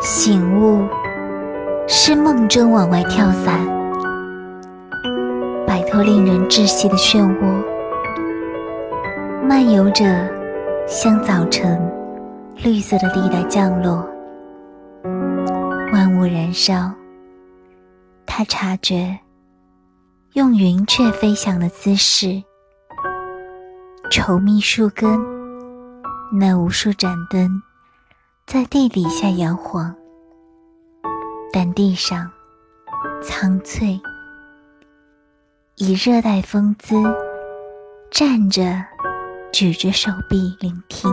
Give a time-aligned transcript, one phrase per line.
[0.00, 0.86] 醒悟
[1.86, 3.66] 是梦中往外跳伞，
[5.66, 7.62] 摆脱令人窒息的漩涡，
[9.46, 10.04] 漫游着
[10.86, 11.80] 像早晨
[12.62, 14.08] 绿色的地带降落，
[15.92, 16.90] 万物燃烧。
[18.26, 19.18] 他察觉，
[20.34, 22.42] 用云雀飞翔的姿势，
[24.10, 25.18] 稠密树根，
[26.32, 27.62] 那无数盏灯。
[28.46, 29.94] 在地底下摇晃，
[31.52, 32.30] 但地上
[33.22, 34.00] 苍翠，
[35.76, 36.96] 以热带风姿
[38.10, 38.82] 站着，
[39.52, 41.10] 举着手臂聆听，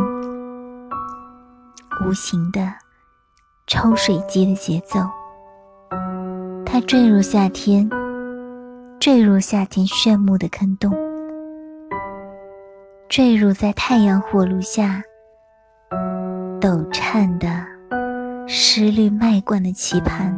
[2.05, 2.73] 无形的
[3.67, 4.99] 抽水机的节奏。
[6.65, 7.89] 它坠入夏天，
[8.97, 10.93] 坠入夏天炫目的坑洞，
[13.07, 15.03] 坠入在太阳火炉下。
[16.61, 17.47] 抖颤的
[18.47, 20.35] 失律麦冠的棋盘，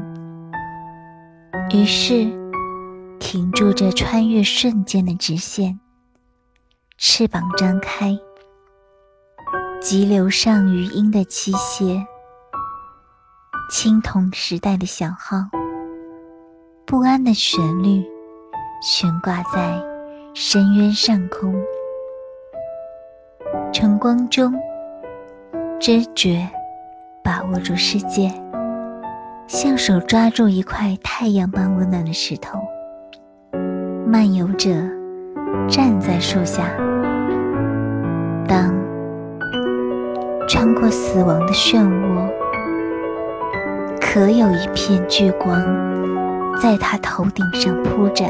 [1.74, 2.28] 于是
[3.18, 5.80] 停住这穿越瞬间的直线，
[6.98, 8.18] 翅膀张开，
[9.80, 12.06] 急流上余音的机械，
[13.72, 15.38] 青铜时代的小号，
[16.86, 18.04] 不安的旋律
[18.82, 19.82] 悬挂在
[20.34, 21.56] 深渊上空，
[23.80, 24.52] 晨光中。
[25.80, 26.50] 知觉
[27.24, 28.32] 把握住世界，
[29.46, 32.60] 像手抓住一块太阳般温暖的石头。
[34.08, 34.72] 漫游者
[35.70, 36.64] 站在树下，
[38.48, 38.74] 当
[40.50, 42.28] 穿过死亡的漩涡，
[44.02, 45.56] 可有一片聚光
[46.60, 48.28] 在他头顶上铺展。